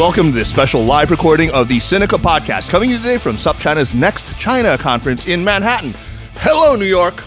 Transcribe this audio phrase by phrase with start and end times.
[0.00, 3.36] Welcome to this special live recording of the Sinica podcast, coming to you today from
[3.36, 5.92] SupChina's Next China conference in Manhattan.
[6.36, 7.22] Hello, New York.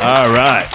[0.00, 0.68] All right.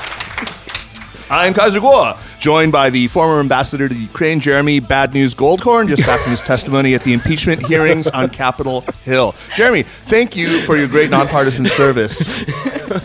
[1.30, 6.06] I'm Kaiser Kuo, joined by the former ambassador to Ukraine, Jeremy Bad News Goldkorn, just
[6.06, 9.34] back from his testimony at the impeachment hearings on Capitol Hill.
[9.56, 12.46] Jeremy, thank you for your great nonpartisan service.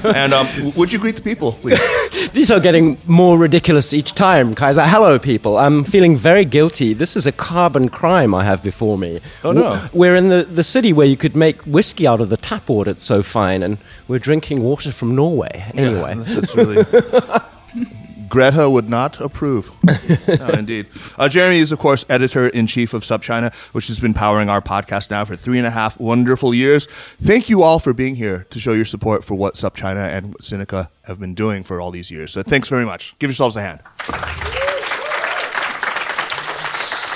[0.04, 1.80] And um, would you greet the people, please?
[2.34, 4.86] These are getting more ridiculous each time, Kaiser.
[4.86, 5.56] Hello, people.
[5.56, 6.92] I'm feeling very guilty.
[6.92, 9.22] This is a carbon crime I have before me.
[9.42, 9.88] Oh, no.
[9.94, 12.90] We're in the, the city where you could make whiskey out of the tap water.
[12.90, 13.62] It's so fine.
[13.62, 15.64] And we're drinking water from Norway.
[15.72, 16.14] Anyway.
[16.14, 16.84] Yeah, that's really.
[18.30, 19.72] Greta would not approve.
[20.28, 20.86] no, indeed.
[21.18, 24.62] Uh, Jeremy is, of course, editor in chief of SupChina, which has been powering our
[24.62, 26.86] podcast now for three and a half wonderful years.
[27.20, 30.88] Thank you all for being here to show your support for what SupChina and Sinica
[31.04, 32.30] have been doing for all these years.
[32.32, 33.18] So thanks very much.
[33.18, 33.80] Give yourselves a hand.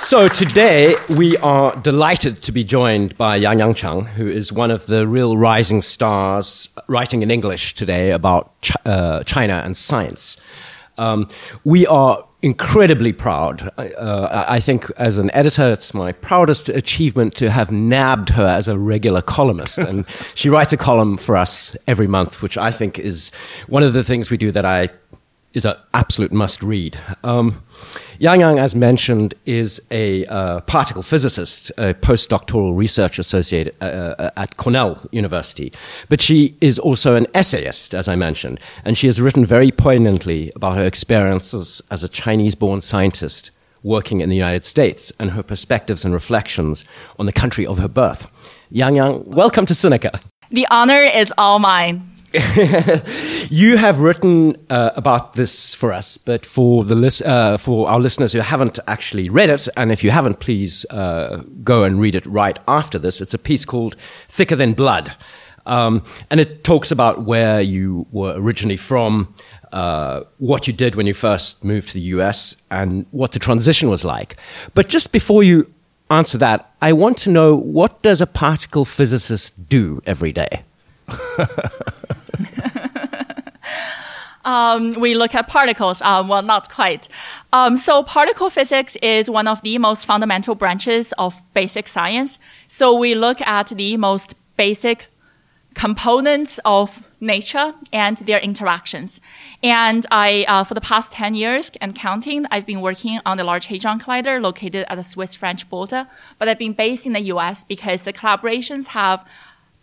[0.07, 4.71] So today we are delighted to be joined by Yang Yang Cheng, who is one
[4.71, 10.37] of the real rising stars writing in English today about Ch- uh, China and science.
[10.99, 11.29] Um,
[11.65, 13.71] we are incredibly proud.
[13.79, 18.69] Uh, I think, as an editor, it's my proudest achievement to have nabbed her as
[18.69, 19.79] a regular columnist.
[19.79, 23.31] and she writes a column for us every month, which I think is
[23.67, 24.91] one of the things we do that I
[25.55, 26.99] is an absolute must read.
[27.23, 27.63] Um,
[28.19, 34.31] Yang Yang, as mentioned, is a uh, particle physicist, a postdoctoral research associate uh, uh,
[34.37, 35.73] at Cornell University.
[36.09, 40.53] But she is also an essayist, as I mentioned, and she has written very poignantly
[40.55, 43.51] about her experiences as a Chinese born scientist
[43.83, 46.85] working in the United States and her perspectives and reflections
[47.19, 48.29] on the country of her birth.
[48.71, 50.21] Yang Yang, welcome to Sinica.
[50.51, 52.14] The honor is all mine.
[53.49, 58.01] you have written uh, about this for us, but for the lis- uh, for our
[58.01, 62.17] listeners who haven't actually read it, and if you haven't, please uh, go and read
[62.17, 63.21] it right after this.
[63.21, 63.95] It's a piece called
[64.27, 65.13] "Thicker Than Blood,"
[65.65, 69.33] um, and it talks about where you were originally from,
[69.73, 73.89] uh, what you did when you first moved to the U.S., and what the transition
[73.89, 74.35] was like.
[74.75, 75.73] But just before you
[76.11, 80.65] answer that, I want to know what does a particle physicist do every day?
[84.45, 86.01] Um, we look at particles.
[86.03, 87.09] Uh, well, not quite.
[87.53, 92.39] Um, so, particle physics is one of the most fundamental branches of basic science.
[92.67, 95.09] So, we look at the most basic
[95.75, 99.21] components of nature and their interactions.
[99.63, 103.45] And I, uh, for the past 10 years and counting, I've been working on the
[103.45, 106.07] Large Hadron Collider located at the Swiss-French border,
[106.39, 109.27] but I've been based in the US because the collaborations have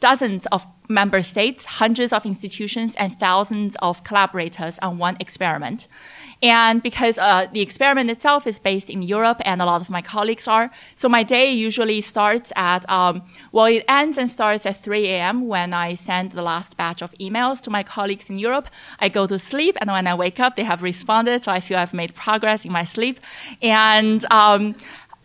[0.01, 5.88] dozens of member states, hundreds of institutions, and thousands of collaborators on one experiment.
[6.44, 10.01] And because uh, the experiment itself is based in Europe, and a lot of my
[10.01, 14.84] colleagues are, so my day usually starts at, um, well, it ends and starts at
[14.84, 15.47] 3 a.m.
[15.47, 18.68] when I send the last batch of emails to my colleagues in Europe.
[19.00, 21.78] I go to sleep, and when I wake up, they have responded, so I feel
[21.78, 23.19] I've made progress in my sleep.
[23.62, 24.75] And um,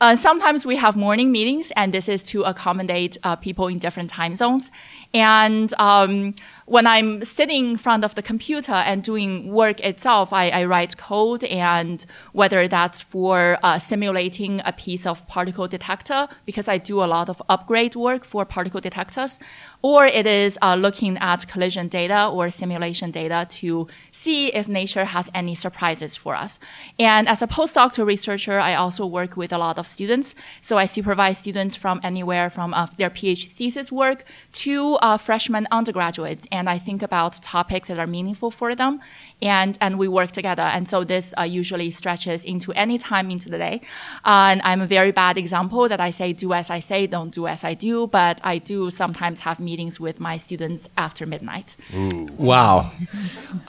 [0.00, 4.10] uh, sometimes we have morning meetings, and this is to accommodate uh, people in different
[4.10, 4.70] time zones.
[5.16, 6.34] And um,
[6.66, 10.98] when I'm sitting in front of the computer and doing work itself, I, I write
[10.98, 17.02] code, and whether that's for uh, simulating a piece of particle detector, because I do
[17.02, 19.38] a lot of upgrade work for particle detectors,
[19.80, 25.06] or it is uh, looking at collision data or simulation data to see if nature
[25.06, 26.58] has any surprises for us.
[26.98, 30.34] And as a postdoctoral researcher, I also work with a lot of students.
[30.60, 34.24] So I supervise students from anywhere from uh, their PhD thesis work
[34.64, 39.00] to uh, freshman undergraduates, and I think about topics that are meaningful for them,
[39.40, 40.66] and and we work together.
[40.76, 43.76] And so this uh, usually stretches into any time into the day.
[44.24, 47.46] and I'm a very bad example that I say do as I say, don't do
[47.46, 51.76] as I do, but I do sometimes have meetings with my students after midnight.
[51.94, 52.28] Ooh.
[52.50, 52.90] Wow,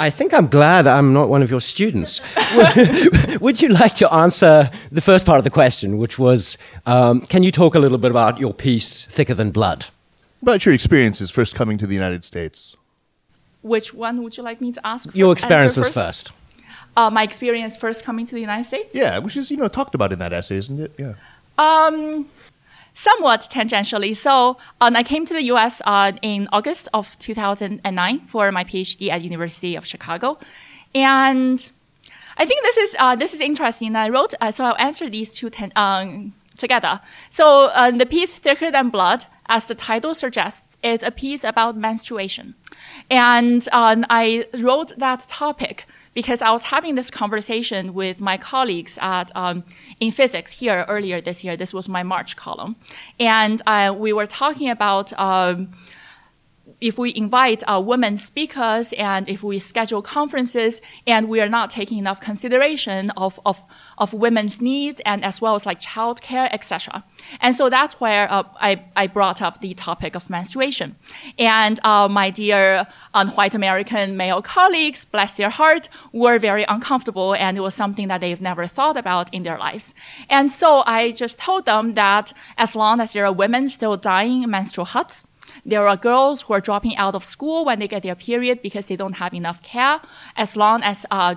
[0.07, 2.21] I think I'm glad I'm not one of your students.
[3.45, 4.55] Would you like to answer
[4.91, 6.57] the first part of the question, which was,
[6.93, 9.85] um, can you talk a little bit about your piece, Thicker Than Blood?
[10.41, 12.75] About your experiences first coming to the United States.
[13.61, 15.13] Which one would you like me to ask?
[15.15, 16.29] Your experiences first.
[16.29, 16.33] first.
[16.95, 18.95] Uh, my experience first coming to the United States.
[18.95, 20.91] Yeah, which is you know talked about in that essay, isn't it?
[20.97, 21.13] Yeah.
[21.57, 22.27] Um,
[22.93, 24.15] somewhat tangentially.
[24.15, 25.81] So um, I came to the U.S.
[25.85, 30.39] Uh, in August of 2009 for my PhD at University of Chicago,
[30.95, 31.71] and
[32.37, 33.95] I think this is uh, this is interesting.
[33.95, 36.99] I wrote uh, so I'll answer these two ten, um, together.
[37.29, 41.77] So uh, the piece "Thicker Than Blood," as the title suggests, is a piece about
[41.77, 42.55] menstruation,
[43.09, 48.97] and um, I wrote that topic because I was having this conversation with my colleagues
[49.01, 49.63] at um,
[49.99, 51.55] in physics here earlier this year.
[51.55, 52.75] This was my March column,
[53.19, 55.17] and uh, we were talking about.
[55.19, 55.73] Um,
[56.79, 61.69] if we invite uh, women speakers and if we schedule conferences and we are not
[61.69, 63.63] taking enough consideration of, of,
[63.97, 67.03] of women's needs and as well as like childcare, etc.
[67.41, 70.95] And so that's where uh, I, I brought up the topic of menstruation.
[71.37, 77.33] And uh, my dear uh, white American male colleagues, bless their heart, were very uncomfortable
[77.33, 79.93] and it was something that they've never thought about in their lives.
[80.29, 84.43] And so I just told them that as long as there are women still dying
[84.43, 85.25] in menstrual huts,
[85.65, 88.87] there are girls who are dropping out of school when they get their period because
[88.87, 89.99] they don't have enough care.
[90.35, 91.35] As long as uh,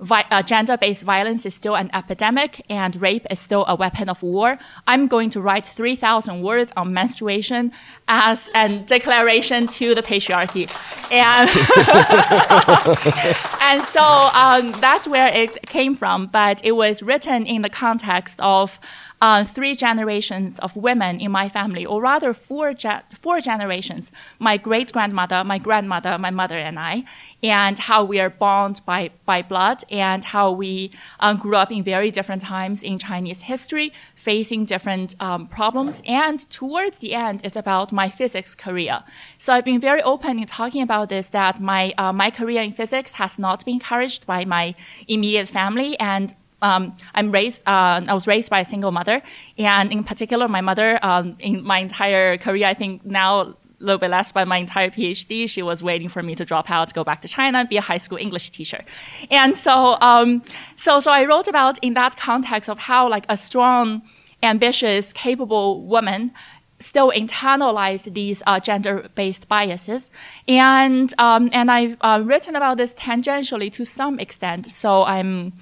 [0.00, 4.22] vi- uh, gender-based violence is still an epidemic and rape is still a weapon of
[4.22, 7.72] war, I'm going to write 3,000 words on menstruation
[8.06, 10.68] as a declaration to the patriarchy.
[11.10, 11.50] And,
[13.62, 14.02] and so
[14.34, 18.78] um, that's where it came from, but it was written in the context of
[19.20, 24.56] uh, three generations of women in my family, or rather four, ge- four generations my
[24.56, 27.04] great grandmother, my grandmother, my mother, and I,
[27.42, 31.82] and how we are bound by, by blood, and how we um, grew up in
[31.82, 36.02] very different times in Chinese history, facing different um, problems.
[36.06, 39.02] And towards the end, it's about my physics career.
[39.36, 42.72] So I've been very open in talking about this that my, uh, my career in
[42.72, 44.74] physics has not been encouraged by my
[45.06, 47.62] immediate family and um, I'm raised.
[47.66, 49.22] Uh, I was raised by a single mother,
[49.56, 50.98] and in particular, my mother.
[51.02, 54.90] Um, in my entire career, I think now a little bit less, but my entire
[54.90, 57.76] PhD, she was waiting for me to drop out, go back to China, and be
[57.76, 58.84] a high school English teacher.
[59.30, 60.42] And so, um,
[60.76, 64.02] so, so I wrote about in that context of how like a strong,
[64.42, 66.32] ambitious, capable woman
[66.80, 70.10] still internalize these uh, gender-based biases,
[70.46, 74.66] and um, and I've uh, written about this tangentially to some extent.
[74.66, 75.52] So I'm.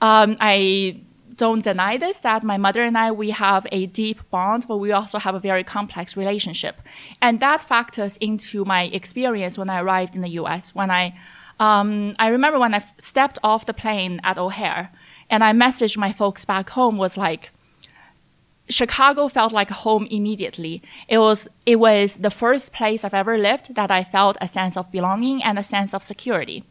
[0.00, 1.00] Um, I
[1.36, 4.92] don't deny this that my mother and I we have a deep bond, but we
[4.92, 6.76] also have a very complex relationship,
[7.22, 10.74] and that factors into my experience when I arrived in the U.S.
[10.74, 11.14] When I
[11.58, 14.90] um, I remember when I stepped off the plane at O'Hare,
[15.28, 17.50] and I messaged my folks back home was like.
[18.68, 20.80] Chicago felt like home immediately.
[21.08, 24.76] It was it was the first place I've ever lived that I felt a sense
[24.76, 26.62] of belonging and a sense of security.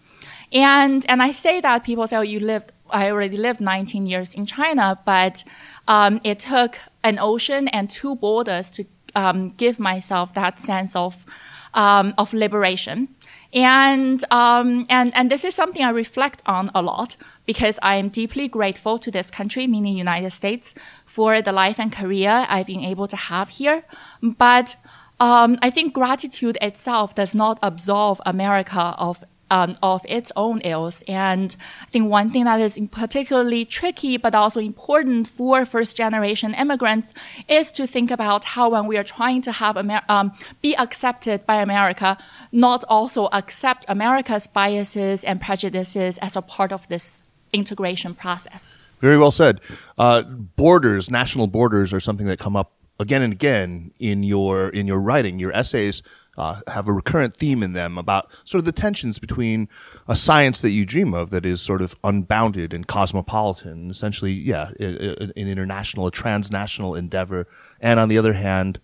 [0.53, 4.33] And and I say that people say, "Oh, you lived I already lived 19 years
[4.33, 5.43] in China, but
[5.87, 11.25] um, it took an ocean and two borders to um, give myself that sense of
[11.73, 13.09] um, of liberation.
[13.53, 17.15] And um, and and this is something I reflect on a lot
[17.45, 20.75] because I am deeply grateful to this country, meaning United States,
[21.05, 23.83] for the life and career I've been able to have here.
[24.21, 24.75] But
[25.19, 31.03] um, I think gratitude itself does not absolve America of um, of its own ills.
[31.07, 36.53] And I think one thing that is particularly tricky but also important for first generation
[36.53, 37.13] immigrants
[37.47, 40.31] is to think about how when we are trying to have Amer- um,
[40.61, 42.17] be accepted by America,
[42.51, 47.23] not also accept America's biases and prejudices as a part of this
[47.53, 48.75] integration process.
[48.99, 49.61] Very well said.
[49.97, 54.87] Uh, borders, national borders, are something that come up again and again in your in
[54.87, 55.39] your writing.
[55.39, 56.03] Your essays
[56.39, 59.67] uh, have a recurrent theme in them about sort of the tensions between
[60.07, 64.71] a science that you dream of that is sort of unbounded and cosmopolitan, essentially, yeah,
[64.79, 67.45] an international, a transnational endeavor,
[67.81, 68.79] and on the other hand,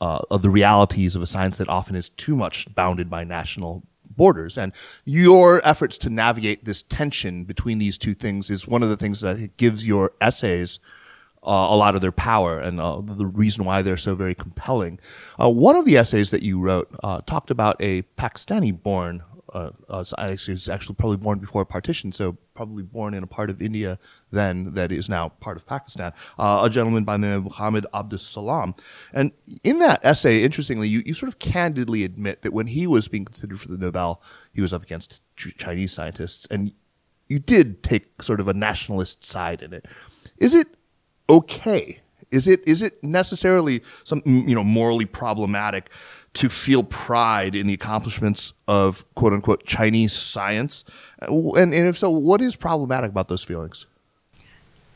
[0.00, 3.82] uh, of the realities of a science that often is too much bounded by national
[4.16, 4.56] borders.
[4.56, 4.72] And
[5.04, 9.20] your efforts to navigate this tension between these two things is one of the things
[9.20, 10.78] that I think gives your essays
[11.44, 14.98] uh, a lot of their power and uh, the reason why they're so very compelling.
[15.40, 19.22] Uh, one of the essays that you wrote uh, talked about a Pakistani born,
[19.54, 23.62] uh, uh, was actually probably born before partition, so probably born in a part of
[23.62, 23.98] India
[24.32, 27.86] then that is now part of Pakistan, uh, a gentleman by the name of Muhammad
[27.94, 28.74] Abdus Salam.
[29.12, 29.30] And
[29.62, 33.24] in that essay, interestingly, you, you sort of candidly admit that when he was being
[33.24, 34.20] considered for the Nobel,
[34.52, 36.72] he was up against Chinese scientists, and
[37.28, 39.86] you did take sort of a nationalist side in it.
[40.38, 40.68] Is it
[41.28, 42.00] okay?
[42.30, 45.90] Is it is it necessarily some you know morally problematic
[46.34, 50.84] to feel pride in the accomplishments of quote unquote Chinese science?
[51.22, 53.86] Uh, and, and if so, what is problematic about those feelings?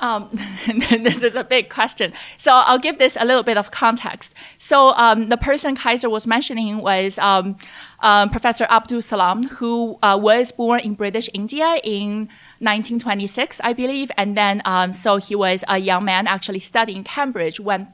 [0.00, 0.28] Um,
[0.66, 2.12] this is a big question.
[2.36, 4.32] So I'll give this a little bit of context.
[4.56, 7.56] So um, the person Kaiser was mentioning was um,
[8.00, 12.28] um Professor Abdul Salam, who uh, was born in British India in
[12.60, 17.58] 1926, I believe, and then um, so he was a young man actually studying Cambridge
[17.58, 17.88] when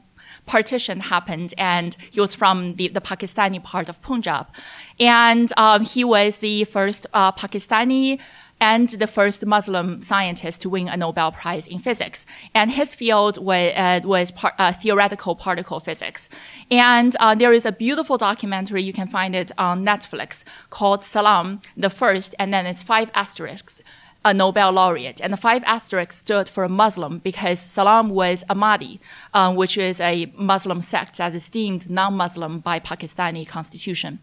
[0.46, 4.46] partition happened, and he was from the, the Pakistani part of Punjab,
[5.00, 8.20] and um, he was the first uh, Pakistani
[8.64, 12.24] and the first Muslim scientist to win a Nobel Prize in physics.
[12.54, 16.30] And his field was, uh, was uh, theoretical particle physics.
[16.70, 21.60] And uh, there is a beautiful documentary, you can find it on Netflix, called Salam,
[21.76, 23.82] the first, and then it's five asterisks
[24.24, 25.20] a Nobel laureate.
[25.20, 28.98] And the five asterisks stood for Muslim because Salam was Ahmadi,
[29.34, 34.20] um, which is a Muslim sect that is deemed non-Muslim by Pakistani constitution.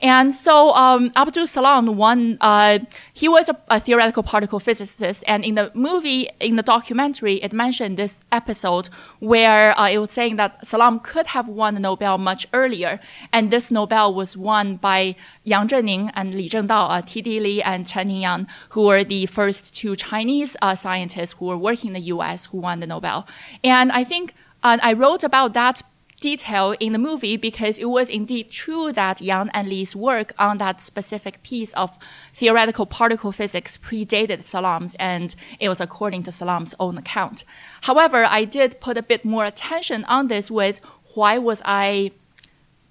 [0.00, 2.78] And so um, Abdul Salam, one, uh,
[3.12, 5.24] he was a, a, theoretical particle physicist.
[5.26, 8.88] And in the movie, in the documentary, it mentioned this episode
[9.18, 13.00] where uh, it was saying that Salam could have won the Nobel much earlier.
[13.32, 17.40] And this Nobel was won by Yang Zhenning and Li Zhengdao, uh, T.D.
[17.40, 21.56] Lee and Chen Ning Yang, who were the first two Chinese uh, scientists who were
[21.68, 22.38] working in the U.S.
[22.48, 23.26] who won the Nobel.
[23.64, 25.76] And I think uh, I wrote about that
[26.20, 30.58] detail in the movie because it was indeed true that Yang and Li's work on
[30.58, 31.98] that specific piece of
[32.34, 37.44] theoretical particle physics predated Salam's and it was according to Salam's own account.
[37.88, 40.82] However, I did put a bit more attention on this with
[41.14, 42.12] why was I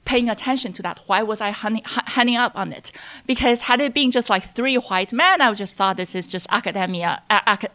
[0.06, 1.00] paying attention to that?
[1.08, 2.91] Why was I hanging up on it?
[3.27, 6.27] Because had it been just like three white men, I would just thought this is
[6.27, 7.68] just academia, ac-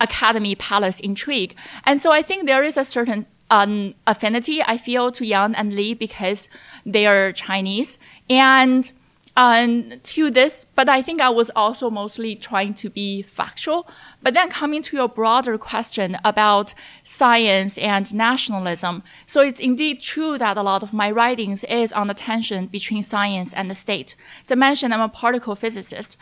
[0.00, 1.54] academy palace intrigue.
[1.84, 5.74] And so I think there is a certain um, affinity I feel to Yang and
[5.74, 6.48] Li because
[6.86, 7.98] they are Chinese.
[8.30, 8.90] And
[9.36, 13.88] um, to this, but I think I was also mostly trying to be factual.
[14.22, 19.02] But then coming to your broader question about science and nationalism.
[19.26, 23.02] So it's indeed true that a lot of my writings is on the tension between
[23.02, 24.14] science and the state.
[24.44, 26.16] So I mentioned I'm a particle physicist.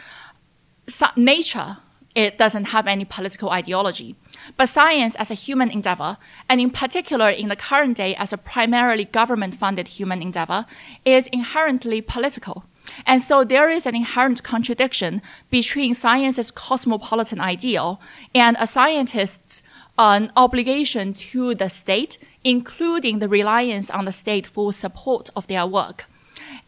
[0.87, 1.77] So nature,
[2.15, 4.17] it doesn't have any political ideology.
[4.57, 6.17] But science as a human endeavor,
[6.49, 10.67] and in particular in the current day as a primarily government funded human endeavor,
[11.05, 12.65] is inherently political.
[13.07, 18.01] And so there is an inherent contradiction between science's cosmopolitan ideal
[18.35, 19.63] and a scientist's
[19.99, 25.67] uh, obligation to the state, including the reliance on the state for support of their
[25.67, 26.07] work.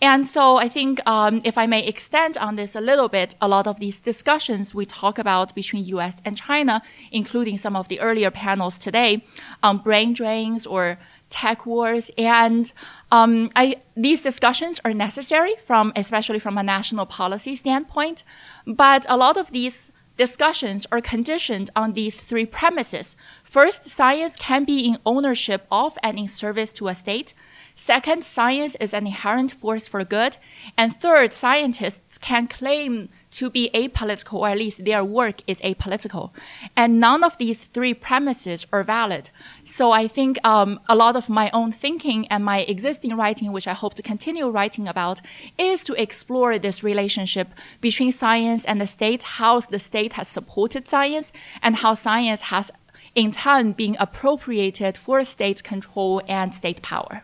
[0.00, 3.48] And so I think um, if I may extend on this a little bit, a
[3.48, 8.00] lot of these discussions we talk about between US and China, including some of the
[8.00, 9.24] earlier panels today
[9.62, 10.98] on brain drains or
[11.34, 12.10] tech wars.
[12.16, 12.72] And
[13.10, 13.64] um, I,
[13.96, 18.22] these discussions are necessary from, especially from a national policy standpoint.
[18.66, 23.16] But a lot of these discussions are conditioned on these three premises.
[23.42, 27.34] First, science can be in ownership of and in service to a state.
[27.74, 30.36] Second, science is an inherent force for good.
[30.78, 36.30] And third, scientists can claim to be apolitical, or at least their work is apolitical.
[36.76, 39.30] And none of these three premises are valid.
[39.64, 43.68] So I think um, a lot of my own thinking and my existing writing, which
[43.68, 45.20] I hope to continue writing about,
[45.58, 47.48] is to explore this relationship
[47.80, 52.70] between science and the state, how the state has supported science, and how science has
[53.14, 57.22] in turn been appropriated for state control and state power.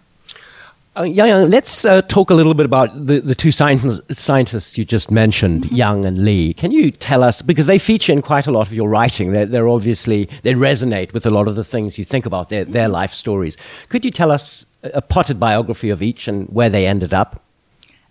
[0.97, 4.77] Uh, Yang Yang, let's uh, talk a little bit about the, the two scientists, scientists
[4.77, 5.77] you just mentioned, mm-hmm.
[5.77, 6.53] Yang and Lee.
[6.53, 9.47] Can you tell us, because they feature in quite a lot of your writing, they're,
[9.47, 12.89] they're obviously, they resonate with a lot of the things you think about, their, their
[12.89, 13.57] life stories.
[13.89, 17.41] Could you tell us a, a potted biography of each and where they ended up?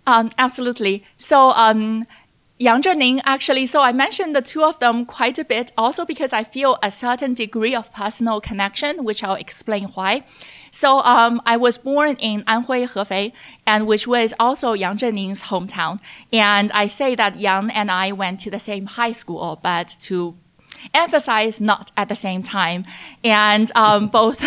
[0.06, 1.04] Um, absolutely.
[1.18, 2.06] So, um,
[2.60, 6.34] Yang Zhenning, actually, so I mentioned the two of them quite a bit, also because
[6.34, 10.24] I feel a certain degree of personal connection, which I'll explain why.
[10.70, 13.32] So um, I was born in Anhui, Hefei,
[13.66, 16.00] and which was also Yang Zhenning's hometown.
[16.34, 20.36] And I say that Yang and I went to the same high school, but to
[20.92, 22.84] emphasize, not at the same time.
[23.24, 24.44] And um, both.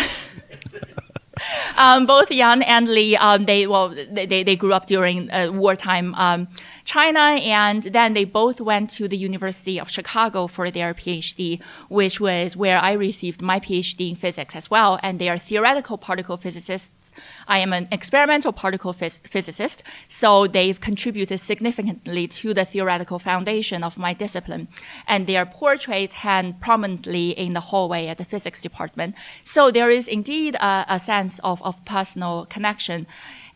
[1.76, 6.14] um, both Yang and Li, um, they well, they, they grew up during uh, wartime
[6.14, 6.46] um,
[6.84, 12.20] China, and then they both went to the University of Chicago for their PhD, which
[12.20, 15.00] was where I received my PhD in physics as well.
[15.02, 17.12] And they are theoretical particle physicists.
[17.48, 23.82] I am an experimental particle phys- physicist, so they've contributed significantly to the theoretical foundation
[23.82, 24.68] of my discipline.
[25.06, 29.14] And their portraits hang prominently in the hallway at the physics department.
[29.44, 33.06] So there is indeed a, a sense of, of personal connection.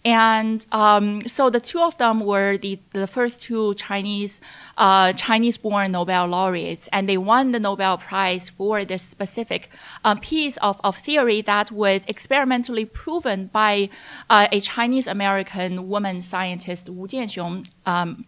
[0.04, 4.40] And um, so the two of them were the, the first two Chinese
[4.76, 9.70] uh, Chinese born Nobel laureates, and they won the Nobel Prize for this specific
[10.04, 13.90] uh, piece of, of theory that was experimentally proven by
[14.30, 17.68] uh, a Chinese American woman scientist Wu Jianxiong.
[17.84, 18.24] Um,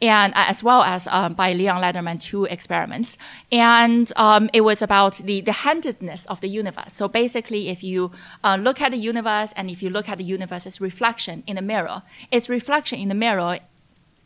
[0.00, 3.18] and uh, as well as um, by Leon Lederman, two experiments.
[3.50, 6.94] And um, it was about the, the handedness of the universe.
[6.94, 8.12] So basically, if you
[8.44, 11.62] uh, look at the universe and if you look at the universe's reflection in the
[11.62, 13.58] mirror, its reflection in the mirror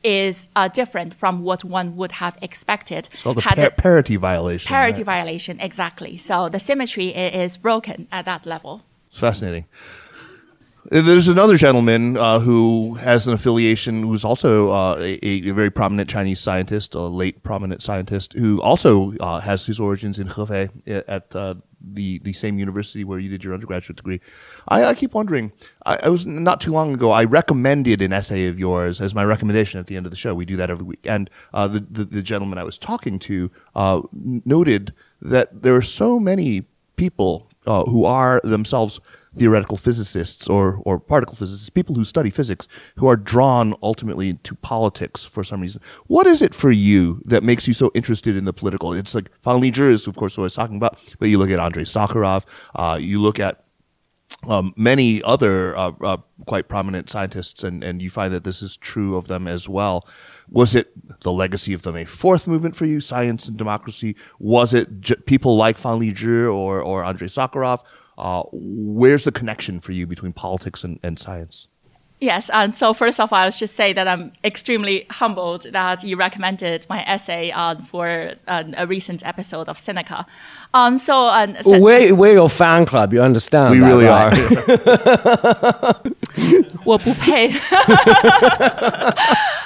[0.05, 3.09] is uh, different from what one would have expected.
[3.15, 4.69] So the had par- it- parity violation.
[4.69, 5.07] parity right?
[5.07, 6.17] violation, exactly.
[6.17, 8.83] So the symmetry is broken at that level.
[9.07, 9.67] It's fascinating.
[10.87, 16.11] There's another gentleman uh, who has an affiliation who's also uh, a, a very prominent
[16.11, 21.03] Chinese scientist, a late prominent scientist, who also uh, has his origins in Hefei uh,
[21.07, 24.21] at uh, the, the same university where you did your undergraduate degree.
[24.67, 25.53] I, I keep wondering,
[25.87, 29.25] I, I was not too long ago, I recommended an essay of yours as my
[29.25, 30.35] recommendation at the end of the show.
[30.35, 31.07] We do that every week.
[31.07, 35.83] And uh, the, the, the gentleman I was talking to uh, noted that there are
[35.83, 36.65] so many
[36.97, 39.01] people who are themselves
[39.37, 44.55] theoretical physicists or, or particle physicists, people who study physics, who are drawn ultimately to
[44.57, 45.81] politics for some reason.
[46.07, 48.93] What is it for you that makes you so interested in the political?
[48.93, 51.59] It's like Lizhi is, of course, what I was talking about, but you look at
[51.59, 53.65] Andrei Sakharov, uh, you look at
[54.49, 58.77] um, many other uh, uh, quite prominent scientists, and, and you find that this is
[58.77, 60.07] true of them as well.
[60.49, 64.17] Was it the legacy of the May Fourth movement for you, science and democracy?
[64.39, 67.83] Was it j- people like Fang Lizhi or, or Andrei Sakharov?
[68.23, 71.67] Uh, where's the connection for you between politics and, and science?
[72.21, 76.17] Yes, and so first of all, I should say that I'm extremely humbled that you
[76.17, 80.25] recommended my essay uh, for uh, a recent episode of Sinica.
[80.74, 83.72] Um, so, uh, so- We're, we're your fan club, you understand?
[83.72, 84.34] We that, really right?
[85.82, 85.96] are.
[86.86, 87.50] 我不配。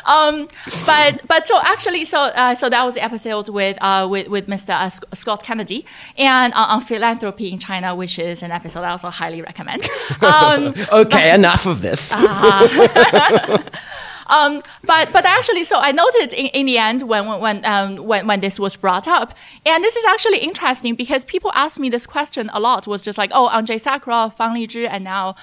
[0.05, 0.47] um,
[0.85, 4.47] but but so actually, so uh, so that was the episode with uh, with with
[4.47, 4.69] Mr.
[4.73, 5.85] Uh, Sc- Scott Kennedy
[6.17, 9.87] and uh, on philanthropy in China, which is an episode I also highly recommend.
[10.21, 12.13] Um, Okay, enough of this.
[14.26, 18.26] um, but but actually, so I noted in, in the end when when um, when
[18.26, 22.06] when this was brought up, and this is actually interesting because people ask me this
[22.06, 22.86] question a lot.
[22.86, 25.36] Was just like, oh, Andrei Sakharov, Fang Lizhi, and now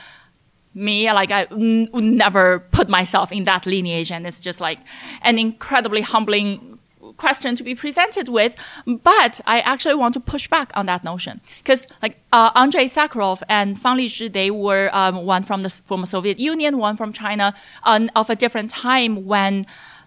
[0.74, 1.12] me.
[1.12, 4.80] Like I n- would never put myself in that lineage, and it's just like
[5.22, 6.73] an incredibly humbling
[7.18, 8.56] question to be presented with.
[8.86, 13.44] But I actually want to push back on that notion because like uh, Andrei Sakharov
[13.50, 17.54] and Fang Lizhi, they were um, one from the former Soviet Union, one from China,
[17.84, 19.66] um, of a different time when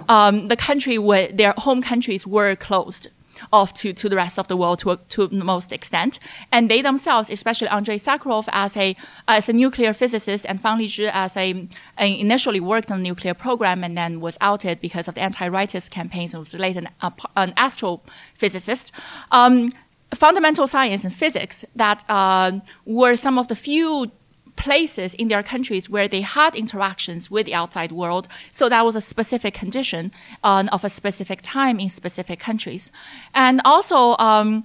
[0.08, 0.98] um, the country
[1.32, 3.08] their home countries were closed
[3.52, 6.18] off to, to the rest of the world to to the most extent.
[6.52, 8.94] And they themselves, especially Andrei Sakharov as a
[9.28, 11.68] as a nuclear physicist and Fang Lizhi as a,
[11.98, 15.90] a initially worked on the nuclear program and then was outed because of the anti-rightist
[15.90, 18.92] campaigns and was later an, an astrophysicist.
[19.30, 19.70] Um,
[20.14, 22.52] fundamental science and physics that uh,
[22.84, 24.10] were some of the few
[24.56, 28.28] places in their countries where they had interactions with the outside world.
[28.52, 30.10] So that was a specific condition
[30.42, 32.90] um, of a specific time in specific countries.
[33.34, 34.64] And also, um,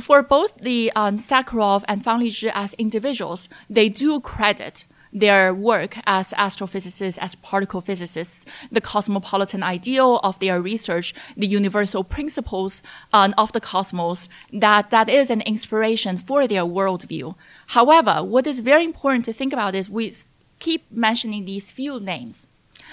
[0.00, 5.96] for both the um, Sakharov and Fang Lizhi as individuals, they do credit their work
[6.06, 13.32] as astrophysicists, as particle physicists, the cosmopolitan ideal of their research, the universal principles um,
[13.38, 17.34] of the cosmos, that, that is an inspiration for their worldview.
[17.68, 20.12] However, what is very important to think about is we
[20.58, 22.48] keep mentioning these few names.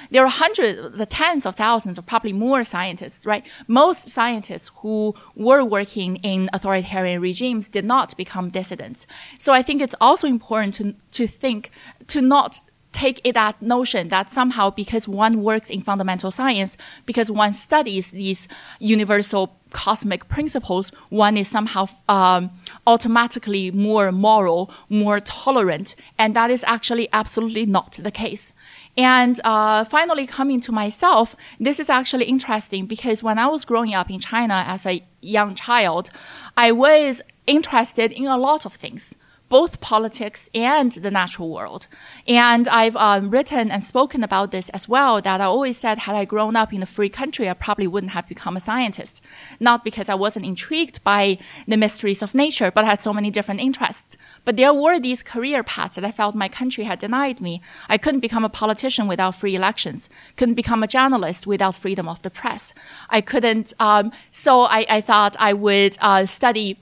[0.09, 3.49] There are hundreds, the tens of thousands, or probably more scientists, right?
[3.67, 9.07] Most scientists who were working in authoritarian regimes did not become dissidents.
[9.37, 11.71] So I think it's also important to, to think,
[12.07, 12.59] to not
[12.91, 18.11] take it that notion that somehow because one works in fundamental science, because one studies
[18.11, 18.47] these
[18.79, 22.51] universal cosmic principles, one is somehow um,
[22.85, 28.53] automatically more moral, more tolerant, and that is actually absolutely not the case.
[28.97, 33.93] And uh, finally, coming to myself, this is actually interesting because when I was growing
[33.93, 36.09] up in China as a young child,
[36.57, 39.15] I was interested in a lot of things
[39.51, 41.87] both politics and the natural world.
[42.25, 46.15] And I've um, written and spoken about this as well that I always said, had
[46.15, 49.21] I grown up in a free country, I probably wouldn't have become a scientist.
[49.59, 51.37] Not because I wasn't intrigued by
[51.67, 54.15] the mysteries of nature, but I had so many different interests.
[54.45, 57.61] But there were these career paths that I felt my country had denied me.
[57.89, 62.21] I couldn't become a politician without free elections, couldn't become a journalist without freedom of
[62.21, 62.73] the press.
[63.09, 66.77] I couldn't, um, so I, I, thought I would uh, study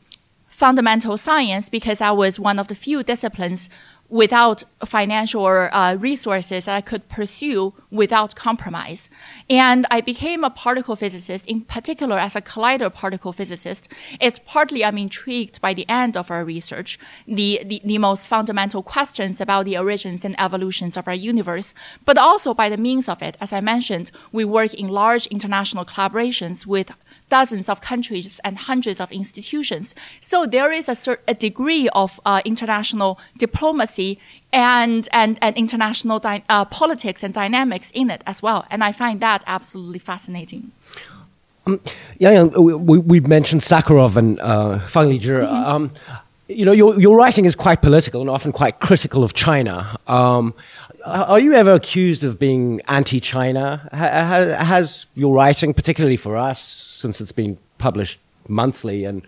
[0.60, 3.70] fundamental science because I was one of the few disciplines
[4.10, 9.10] without financial uh, resources that I could pursue without compromise.
[9.50, 13.88] And I became a particle physicist, in particular as a collider particle physicist.
[14.20, 18.82] It's partly I'm intrigued by the end of our research, the, the, the most fundamental
[18.82, 23.22] questions about the origins and evolutions of our universe, but also by the means of
[23.22, 23.38] it.
[23.40, 26.92] As I mentioned, we work in large international collaborations with
[27.30, 29.96] dozens of countries and hundreds of institutions.
[30.20, 34.20] So there is a, cer- a degree of uh, international diplomacy
[34.52, 38.66] and and and international uh, politics and dynamics in it as well.
[38.72, 40.72] And I find that absolutely fascinating.
[41.66, 41.80] Um,
[42.18, 45.42] yeah, we, we mentioned Sakharov and uh, Fang Lizhi.
[45.42, 45.54] Mm-hmm.
[45.54, 45.92] Um,
[46.50, 49.96] you know, your, your writing is quite political and often quite critical of China.
[50.08, 50.56] Um,
[51.06, 53.88] are you ever accused of being anti-China?
[53.94, 59.22] Ha- has your writing, particularly for us, since it's been published monthly, and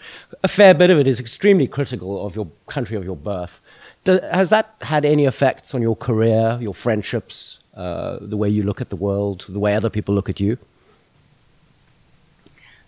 [0.43, 3.61] a fair bit of it is extremely critical of your country of your birth,
[4.05, 8.81] has that had any effects on your career, your friendships, uh, the way you look
[8.81, 10.57] at the world, the way other people look at you?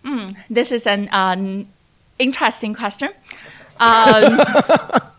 [0.04, 1.68] Mm, this is an um,
[2.18, 3.10] interesting question.
[3.80, 4.40] Um,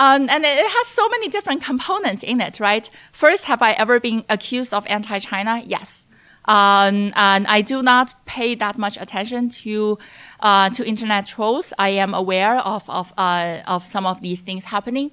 [0.00, 2.88] Um, and it has so many different components in it, right?
[3.12, 5.62] First, have I ever been accused of anti-China?
[5.66, 6.06] Yes.
[6.46, 9.98] Um, and I do not pay that much attention to
[10.40, 11.74] uh, to internet trolls.
[11.78, 15.10] I am aware of of uh, of some of these things happening.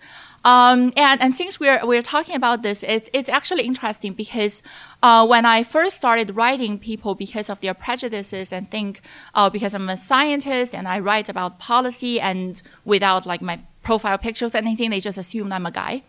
[0.47, 4.63] Um, and, and since we're, we're talking about this, it's, it's actually interesting because
[5.03, 9.01] uh, when I first started writing people because of their prejudices and think,
[9.33, 14.17] uh, because I'm a scientist and I write about policy and without like my profile
[14.17, 16.03] pictures or anything, they just assume I'm a guy.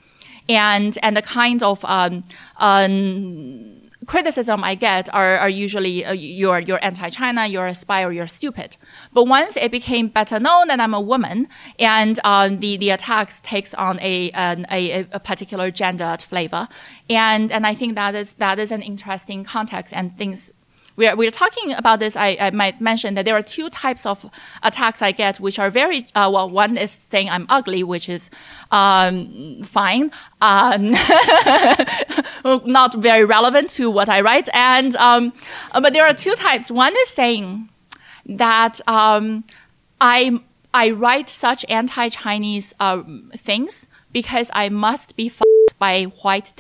[0.48, 2.22] And, and the kind of um,
[2.58, 3.77] um,
[4.08, 8.26] criticism I get are, are usually uh, you're, you're anti-China, you're a spy, or you're
[8.26, 8.76] stupid.
[9.12, 11.46] But once it became better known that I'm a woman,
[11.78, 16.66] and um, the, the attacks takes on a, an, a, a particular gendered flavor,
[17.08, 20.50] and, and I think that is, that is an interesting context and things
[20.98, 24.28] we're, we're talking about this, I, I might mention that there are two types of
[24.64, 28.30] attacks I get, which are very, uh, well, one is saying I'm ugly, which is
[28.72, 30.90] um, fine, um,
[32.66, 34.48] not very relevant to what I write.
[34.52, 35.32] And, um,
[35.72, 36.68] but there are two types.
[36.68, 37.68] One is saying
[38.26, 39.44] that um,
[40.00, 40.40] I,
[40.74, 45.46] I write such anti-Chinese um, things because I must be fought
[45.78, 46.52] by white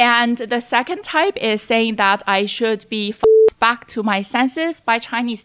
[0.00, 3.14] and the second type is saying that I should be
[3.58, 5.44] back to my senses by Chinese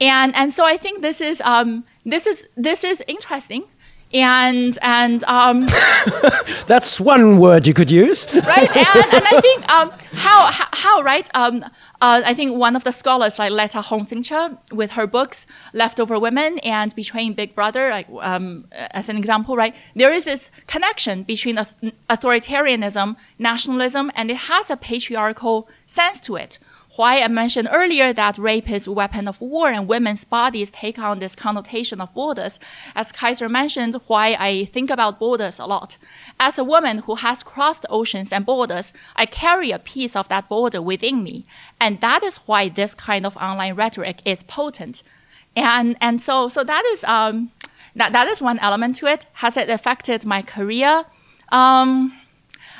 [0.00, 3.64] And and so I think this is um this is this is interesting
[4.12, 5.66] and and um,
[6.66, 8.76] that's one word you could use, right?
[8.76, 11.28] And, and I think um, how, how, how right?
[11.34, 11.64] Um,
[12.00, 16.18] uh, I think one of the scholars like Leta Hong Fincher with her books "Leftover
[16.18, 19.76] Women" and "Betraying Big Brother," like um, as an example, right?
[19.94, 26.58] There is this connection between authoritarianism, nationalism, and it has a patriarchal sense to it
[27.00, 30.98] why I mentioned earlier that rape is a weapon of war and women's bodies take
[30.98, 32.60] on this connotation of borders.
[32.94, 35.96] As Kaiser mentioned, why I think about borders a lot.
[36.38, 40.50] As a woman who has crossed oceans and borders, I carry a piece of that
[40.50, 41.46] border within me.
[41.80, 45.02] And that is why this kind of online rhetoric is potent.
[45.56, 47.50] And, and so, so that is, um,
[47.96, 49.24] that, that is one element to it.
[49.44, 51.06] Has it affected my career?
[51.50, 52.12] Um,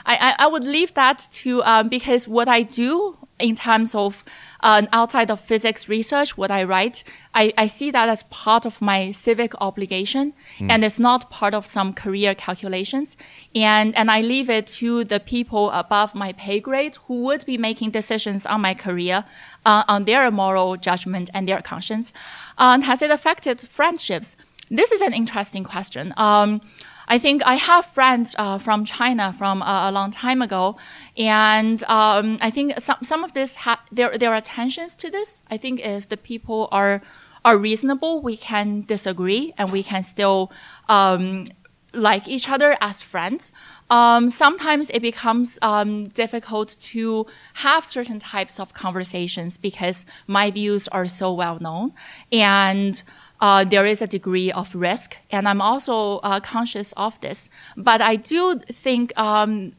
[0.04, 4.24] I, I, would leave that to um, because what I do in terms of
[4.60, 7.02] uh, outside of physics research, what I write,
[7.34, 10.70] I, I see that as part of my civic obligation, mm.
[10.70, 13.16] and it's not part of some career calculations.
[13.54, 17.58] And and I leave it to the people above my pay grade who would be
[17.58, 19.24] making decisions on my career,
[19.64, 22.12] uh, on their moral judgment and their conscience.
[22.58, 24.36] Uh, has it affected friendships?
[24.70, 26.14] This is an interesting question.
[26.16, 26.60] Um,
[27.10, 30.76] I think I have friends uh, from China from uh, a long time ago,
[31.18, 35.42] and um, I think some some of this ha- there there are tensions to this.
[35.50, 37.02] I think if the people are
[37.44, 40.52] are reasonable, we can disagree and we can still
[40.88, 41.46] um,
[41.92, 43.50] like each other as friends.
[43.90, 50.86] Um, sometimes it becomes um, difficult to have certain types of conversations because my views
[50.88, 51.92] are so well known
[52.30, 53.02] and
[53.40, 57.48] uh, there is a degree of risk, and I'm also uh, conscious of this.
[57.76, 59.72] But I do think, um,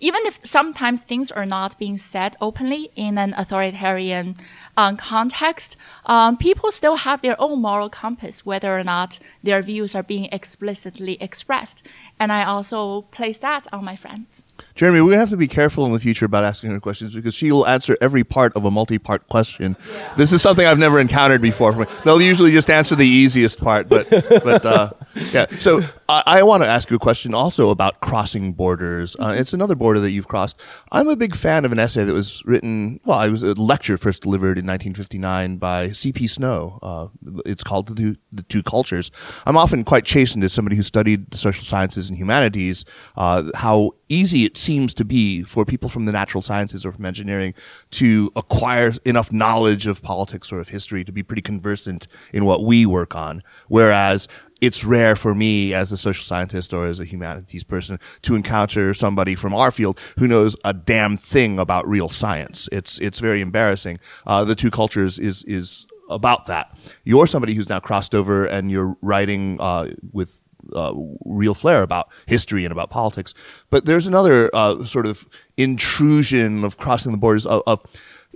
[0.00, 4.36] even if sometimes things are not being said openly in an authoritarian
[4.76, 9.94] um, context, um, people still have their own moral compass, whether or not their views
[9.94, 11.82] are being explicitly expressed.
[12.18, 14.42] And I also place that on my friends.
[14.74, 17.14] Jeremy, we're going to have to be careful in the future about asking her questions
[17.14, 19.76] because she will answer every part of a multi-part question.
[19.90, 20.14] Yeah.
[20.16, 21.86] This is something I've never encountered before.
[22.04, 24.90] They'll usually just answer the easiest part, but but uh,
[25.32, 25.46] yeah.
[25.58, 29.16] So I, I want to ask you a question also about crossing borders.
[29.18, 30.60] Uh, it's another border that you've crossed.
[30.92, 33.00] I'm a big fan of an essay that was written.
[33.04, 36.26] Well, it was a lecture first delivered in 1959 by C.P.
[36.26, 36.78] Snow.
[36.82, 37.08] Uh,
[37.44, 39.10] it's called the, the, Two Cultures.
[39.44, 42.84] I'm often quite chastened as somebody who studied the social sciences and humanities
[43.16, 47.04] uh, how easy it seems to be for people from the natural sciences or from
[47.04, 47.54] engineering
[47.90, 52.64] to acquire enough knowledge of politics or of history to be pretty conversant in what
[52.64, 53.42] we work on.
[53.68, 54.28] Whereas
[54.60, 58.94] it's rare for me as a social scientist or as a humanities person to encounter
[58.94, 62.68] somebody from our field who knows a damn thing about real science.
[62.72, 64.00] It's, it's very embarrassing.
[64.26, 66.76] Uh, the two cultures is, is about that.
[67.04, 70.42] You're somebody who's now crossed over and you're writing, uh, with
[70.74, 70.92] uh,
[71.24, 73.34] real flair about history and about politics.
[73.70, 77.80] But there's another uh, sort of intrusion of crossing the borders of, of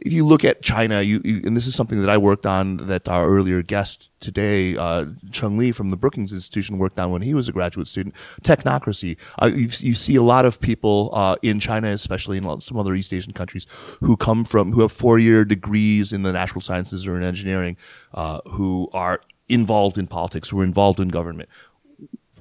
[0.01, 2.79] if you look at China, you, you, and this is something that I worked on
[2.79, 7.23] that our earlier guest today, uh, Cheng Li from the Brookings Institution, worked on when
[7.23, 8.15] he was a graduate student.
[8.43, 9.19] Technocracy.
[9.41, 12.95] Uh, you, you, see a lot of people uh, in China, especially in some other
[12.95, 13.67] East Asian countries,
[14.01, 17.77] who come from who have four-year degrees in the natural sciences or in engineering,
[18.15, 21.49] uh, who are involved in politics, who are involved in government,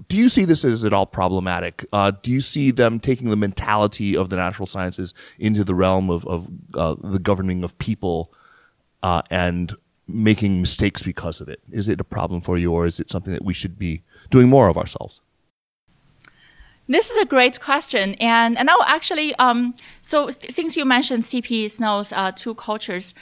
[0.10, 1.86] do you see this as at all problematic?
[1.93, 6.10] Uh, do you see them taking the mentality of the natural sciences into the realm
[6.10, 8.34] of, of uh, the governing of people
[9.04, 9.76] uh, and
[10.08, 11.62] making mistakes because of it?
[11.72, 14.50] Is it a problem for you, or is it something that we should be doing
[14.50, 15.22] more of ourselves?
[16.88, 21.69] This is a great question, and and now actually, um, so since you mentioned CP
[21.69, 23.13] Snow's uh, two cultures,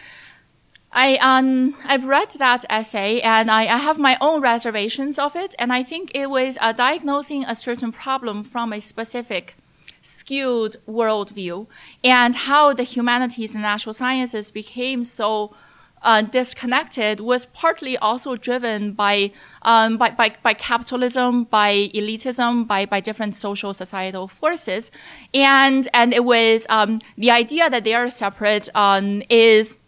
[0.97, 5.53] I um I've read that essay and I, I have my own reservations of it
[5.59, 9.55] and I think it was uh, diagnosing a certain problem from a specific
[10.01, 11.67] skewed worldview
[12.03, 15.53] and how the humanities and natural sciences became so
[16.01, 19.31] uh, disconnected was partly also driven by,
[19.63, 24.91] um, by, by, by, capitalism, by elitism, by, by different social societal forces.
[25.33, 29.79] And, and it was um, the idea that they are separate um, is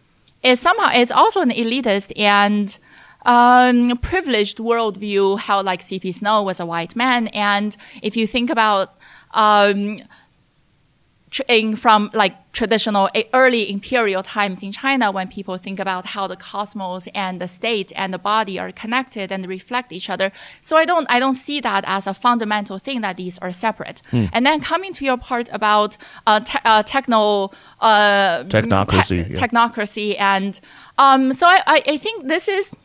[0.44, 2.78] is somehow it's also an elitist and
[3.26, 6.12] um, privileged worldview held like C.P.
[6.14, 7.28] Snow was a white man.
[7.28, 8.96] And if you think about
[9.32, 9.98] um,
[11.48, 16.36] in, from like traditional early imperial times in China, when people think about how the
[16.36, 20.32] cosmos and the state and the body are connected and reflect each other.
[20.62, 24.02] So I don't, I don't see that as a fundamental thing that these are separate.
[24.12, 24.30] Mm.
[24.34, 29.40] And then coming to your part about uh, te- uh, techno uh, technocracy, te- yeah.
[29.40, 30.60] technocracy, and
[30.98, 32.76] um, so I, I, I think this is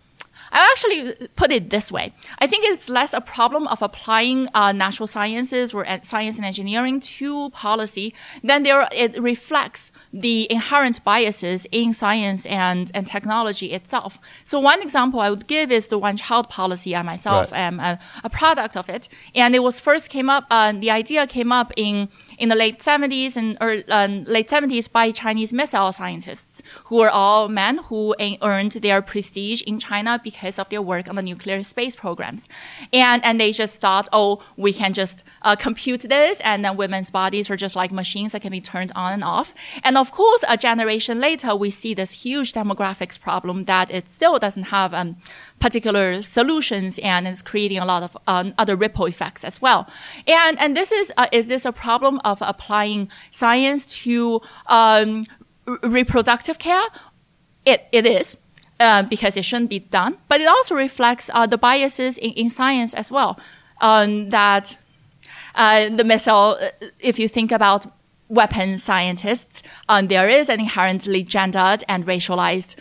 [0.54, 2.14] I actually put it this way.
[2.38, 7.00] I think it's less a problem of applying uh, natural sciences or science and engineering
[7.00, 14.18] to policy than there it reflects the inherent biases in science and, and technology itself.
[14.44, 16.94] So one example I would give is the one child policy.
[16.94, 17.58] I myself right.
[17.58, 19.08] am a, a, product of it.
[19.34, 22.78] And it was first came up, uh, the idea came up in in the late
[22.78, 23.56] 70s and
[23.90, 29.62] um, late 70s by Chinese missile scientists who were all men who earned their prestige
[29.62, 32.48] in China because of their work on the nuclear space programs.
[32.92, 37.10] And, and they just thought, oh, we can just uh, compute this and then women's
[37.10, 39.54] bodies are just like machines that can be turned on and off.
[39.82, 44.38] And of course, a generation later, we see this huge demographics problem that it still
[44.38, 45.16] doesn't have um,
[45.60, 49.88] particular solutions and it's creating a lot of um, other ripple effects as well.
[50.26, 55.26] And, and this is, uh, is this a problem of applying science to um,
[55.82, 56.86] reproductive care?
[57.64, 58.36] It, it is.
[58.80, 62.50] Uh, because it shouldn't be done, but it also reflects uh, the biases in, in
[62.50, 63.38] science as well.
[63.80, 64.76] Um, that
[65.54, 67.86] uh, the missile, uh, if you think about
[68.28, 72.74] weapons scientists, um, there is an inherently gendered and racialized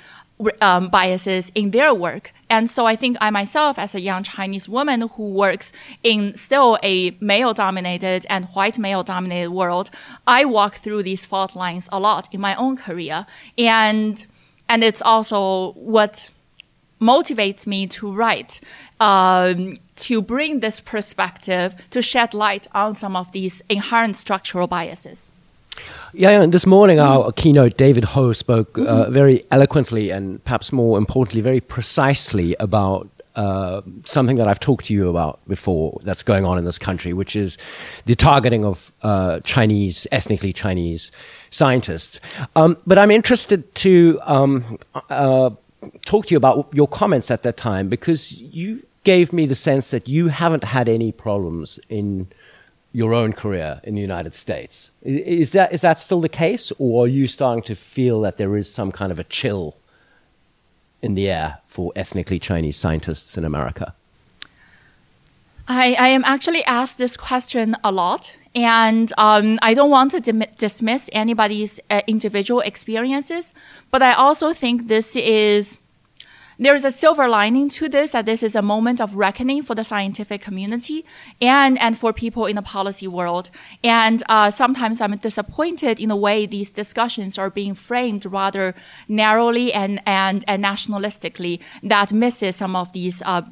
[0.61, 2.33] um, biases in their work.
[2.49, 6.77] And so I think I myself, as a young Chinese woman who works in still
[6.83, 9.89] a male dominated and white male dominated world,
[10.27, 13.25] I walk through these fault lines a lot in my own career.
[13.57, 14.25] And,
[14.69, 16.29] and it's also what
[17.01, 18.61] motivates me to write,
[18.99, 25.31] um, to bring this perspective, to shed light on some of these inherent structural biases.
[26.15, 29.13] Yeah, and this morning our keynote, David Ho, spoke uh, mm-hmm.
[29.13, 34.93] very eloquently and perhaps more importantly, very precisely about uh, something that I've talked to
[34.93, 37.57] you about before that's going on in this country, which is
[38.05, 41.09] the targeting of uh, Chinese, ethnically Chinese
[41.49, 42.19] scientists.
[42.55, 44.77] Um, but I'm interested to um,
[45.09, 45.49] uh,
[46.05, 49.89] talk to you about your comments at that time because you gave me the sense
[49.89, 52.27] that you haven't had any problems in
[52.93, 54.91] your own career in the United States.
[55.01, 58.55] Is that, is that still the case, or are you starting to feel that there
[58.55, 59.75] is some kind of a chill
[61.01, 63.95] in the air for ethnically Chinese scientists in America?
[65.67, 70.19] I, I am actually asked this question a lot, and um, I don't want to
[70.19, 73.53] dim- dismiss anybody's uh, individual experiences,
[73.89, 75.79] but I also think this is
[76.57, 79.83] there's a silver lining to this that this is a moment of reckoning for the
[79.83, 81.05] scientific community
[81.41, 83.49] and and for people in the policy world.
[83.83, 88.75] And uh, sometimes I'm disappointed in the way these discussions are being framed rather
[89.07, 93.21] narrowly and and and nationalistically that misses some of these.
[93.25, 93.43] Uh,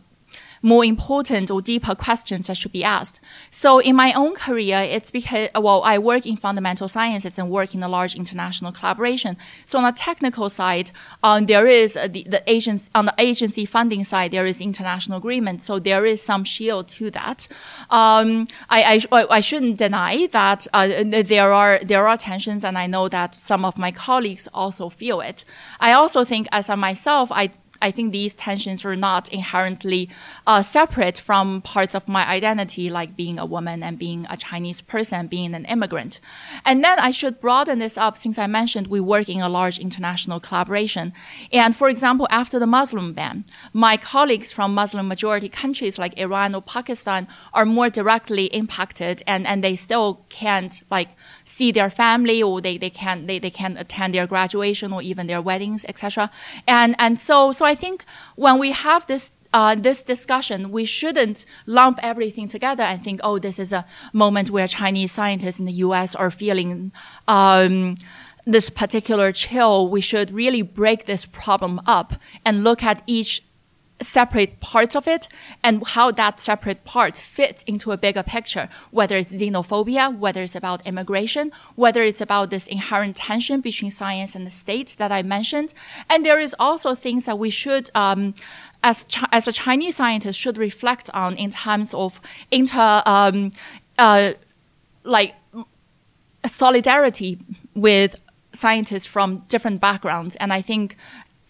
[0.61, 3.19] more important or deeper questions that should be asked.
[3.49, 7.73] So in my own career, it's because, well, I work in fundamental sciences and work
[7.73, 9.37] in a large international collaboration.
[9.65, 10.91] So on the technical side,
[11.23, 15.63] um, there is the, the agency, on the agency funding side, there is international agreement.
[15.63, 17.47] So there is some shield to that.
[17.89, 22.87] Um, I, I, I, shouldn't deny that uh, there are, there are tensions and I
[22.87, 25.43] know that some of my colleagues also feel it.
[25.79, 30.09] I also think as a myself, I I think these tensions are not inherently
[30.45, 34.81] uh, separate from parts of my identity, like being a woman and being a Chinese
[34.81, 36.19] person, being an immigrant.
[36.65, 39.79] And then I should broaden this up since I mentioned we work in a large
[39.79, 41.13] international collaboration.
[41.51, 46.55] And for example, after the Muslim ban, my colleagues from Muslim majority countries like Iran
[46.55, 51.09] or Pakistan are more directly impacted and, and they still can't like
[51.51, 55.27] see their family or they, they can they, they can attend their graduation or even
[55.27, 56.29] their weddings etc
[56.67, 61.45] and and so so i think when we have this uh, this discussion, we shouldn't
[61.65, 65.73] lump everything together and think, oh, this is a moment where Chinese scientists in the
[65.87, 66.15] U.S.
[66.15, 66.93] are feeling
[67.27, 67.97] um,
[68.45, 69.89] this particular chill.
[69.89, 72.13] We should really break this problem up
[72.45, 73.43] and look at each
[74.01, 75.27] separate parts of it
[75.63, 80.55] and how that separate part fits into a bigger picture, whether it's xenophobia, whether it's
[80.55, 85.21] about immigration, whether it's about this inherent tension between science and the state that I
[85.21, 85.73] mentioned.
[86.09, 88.33] And there is also things that we should, um,
[88.83, 93.51] as, as a Chinese scientist, should reflect on in terms of inter, um,
[93.97, 94.31] uh,
[95.03, 95.35] like
[96.45, 97.37] solidarity
[97.75, 98.21] with
[98.53, 100.35] scientists from different backgrounds.
[100.37, 100.95] And I think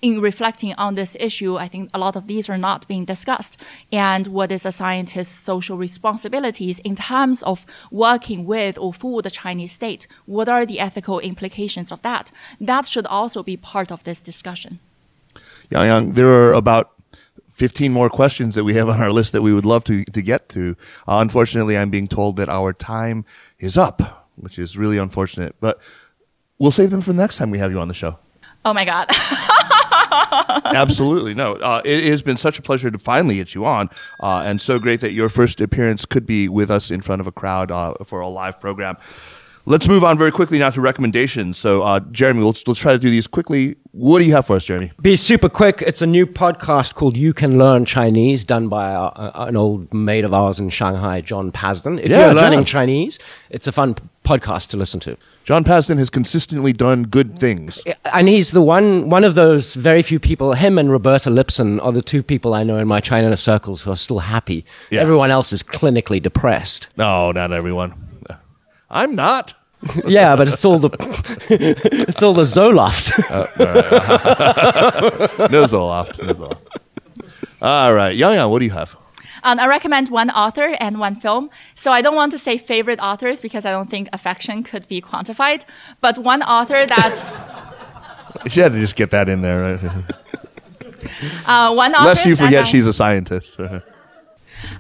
[0.02, 3.58] in reflecting on this issue, I think a lot of these are not being discussed.
[3.92, 9.30] And what is a scientist's social responsibilities in terms of working with or for the
[9.30, 10.08] Chinese state?
[10.26, 12.32] What are the ethical implications of that?
[12.60, 14.80] That should also be part of this discussion.
[15.70, 16.92] Yang Yang, there are about
[17.50, 20.22] 15 more questions that we have on our list that we would love to, to
[20.22, 20.76] get to.
[21.08, 23.24] Uh, unfortunately, I'm being told that our time
[23.60, 25.80] is up, which is really unfortunate, but
[26.58, 28.18] we'll save them for the next time we have you on the show.
[28.66, 29.10] Oh my God.
[30.66, 31.34] Absolutely.
[31.34, 34.60] No, uh, it, has been such a pleasure to finally get you on, uh, and
[34.60, 37.72] so great that your first appearance could be with us in front of a crowd
[37.72, 38.98] uh, for a live program.
[39.66, 41.58] Let's move on very quickly now to recommendations.
[41.58, 43.76] So, uh, Jeremy, let's, let's try to do these quickly.
[43.92, 44.92] What do you have for us, Jeremy?
[45.02, 45.84] Be super quick.
[45.86, 50.24] It's a new podcast called You Can Learn Chinese, done by uh, an old mate
[50.24, 52.00] of ours in Shanghai, John Pasden.
[52.00, 52.66] If yeah, you're learning John.
[52.66, 53.20] Chinese,
[53.50, 55.18] it's a fun podcast to listen to.
[55.44, 57.84] John Pasden has consistently done good things.
[58.14, 61.92] And he's the one one of those very few people, him and Roberta Lipson are
[61.92, 64.66] the two people I know in my China circles who are still happy.
[64.90, 65.02] Yeah.
[65.02, 66.88] Everyone else is clinically depressed.
[66.98, 68.11] No, not everyone.
[68.92, 69.54] I'm not.
[70.06, 70.90] yeah, but it's all the
[72.10, 73.18] it's all the Zoloft.
[73.32, 73.48] uh,
[75.48, 76.22] no Zoloft.
[76.22, 76.58] No Zoloft.
[77.62, 78.96] All right, Yang Yang, what do you have?
[79.44, 81.50] Um, I recommend one author and one film.
[81.74, 85.02] So I don't want to say favorite authors because I don't think affection could be
[85.02, 85.66] quantified.
[86.00, 87.24] But one author that.
[88.48, 90.06] she had to just get that in there, right?
[91.48, 92.06] Uh, one author.
[92.06, 93.60] Lest you forget she's a scientist.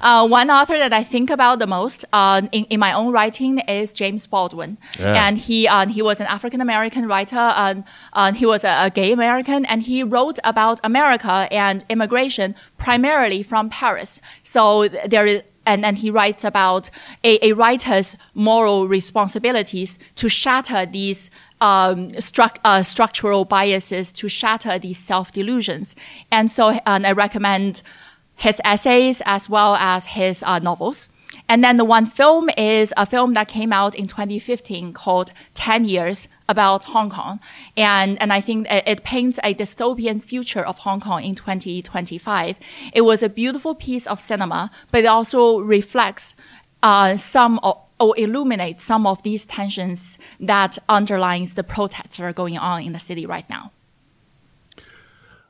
[0.01, 3.59] Uh, one author that I think about the most uh, in, in my own writing
[3.59, 4.77] is James Baldwin.
[4.99, 5.27] Yeah.
[5.27, 7.37] And he, uh, he was an African American writer.
[7.37, 12.55] and uh, he was a, a, gay American and he wrote about America and immigration
[12.77, 14.19] primarily from Paris.
[14.43, 16.89] So there is, and then he writes about
[17.23, 21.29] a, a writer's moral responsibilities to shatter these
[21.61, 25.95] um, stru- uh, structural biases, to shatter these self delusions.
[26.31, 27.83] And so and I recommend
[28.41, 31.10] his essays as well as his uh, novels.
[31.47, 35.86] And then the one film is a film that came out in 2015 called 10
[35.86, 37.39] Years about Hong Kong.
[37.77, 42.60] And, and I think it paints a dystopian future of Hong Kong in 2025.
[42.93, 46.36] It was a beautiful piece of cinema, but it also reflects
[46.82, 52.34] uh, some of, or illuminates some of these tensions that underlines the protests that are
[52.34, 53.71] going on in the city right now.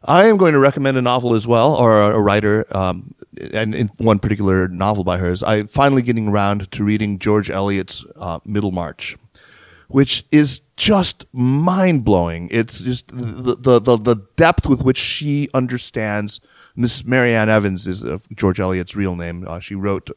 [0.03, 3.13] I am going to recommend a novel as well, or a, writer, um,
[3.53, 5.43] and in one particular novel by hers.
[5.43, 9.15] I'm finally getting around to reading George Eliot's uh, Middlemarch,
[9.89, 12.49] which is just mind blowing.
[12.51, 16.41] It's just the, the, the depth with which she understands.
[16.75, 19.45] This Mary Ann Evans is uh, George Eliot's real name.
[19.47, 20.09] Uh, she wrote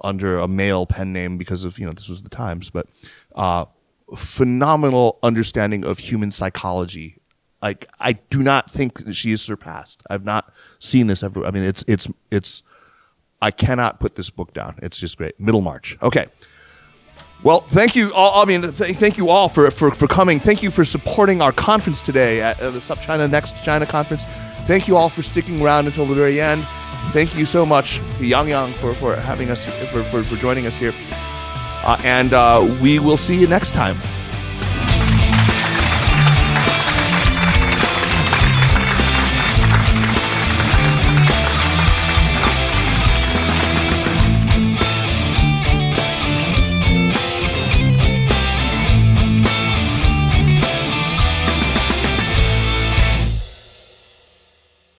[0.00, 2.88] under a male pen name because of you know this was the times, but
[3.36, 3.66] uh,
[4.16, 7.17] phenomenal understanding of human psychology
[7.60, 10.02] Like I do not think that she is surpassed.
[10.08, 11.44] I've not seen this ever.
[11.44, 12.62] I mean, it's it's it's.
[13.40, 14.78] I cannot put this book down.
[14.82, 15.38] It's just great.
[15.38, 15.96] Middlemarch.
[16.02, 16.26] Okay.
[17.44, 18.42] Well, thank you all.
[18.42, 20.40] I mean, th- thank you all for, for, for coming.
[20.40, 24.24] Thank you for supporting our conference today at uh, the SupChina Next China conference.
[24.66, 26.66] Thank you all for sticking around until the very end.
[27.12, 30.76] Thank you so much, Yang Yang, for, for having us, for, for, for joining us
[30.76, 30.92] here.
[31.84, 33.96] Uh, and uh, we will see you next time.